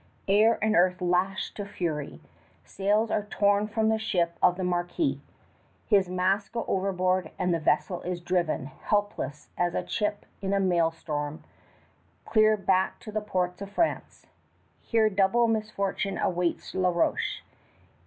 Air 0.27 0.57
and 0.63 0.75
earth 0.75 0.99
lash 0.99 1.53
to 1.53 1.63
fury. 1.63 2.21
Sails 2.65 3.11
are 3.11 3.25
torn 3.27 3.67
from 3.67 3.89
the 3.89 3.99
ship 3.99 4.35
of 4.41 4.57
the 4.57 4.63
marquis. 4.63 5.21
His 5.85 6.09
masts 6.09 6.49
go 6.49 6.65
overboard, 6.67 7.29
and 7.37 7.53
the 7.53 7.59
vessel 7.59 8.01
is 8.01 8.19
driven, 8.19 8.65
helpless 8.65 9.49
as 9.59 9.75
a 9.75 9.83
chip 9.83 10.25
in 10.41 10.53
a 10.53 10.59
maelstrom, 10.59 11.43
clear 12.25 12.57
back 12.57 12.97
to 13.01 13.11
the 13.11 13.21
ports 13.21 13.61
of 13.61 13.69
France. 13.69 14.25
Here 14.79 15.07
double 15.07 15.47
misfortune 15.47 16.17
awaits 16.17 16.73
La 16.73 16.89
Roche. 16.89 17.43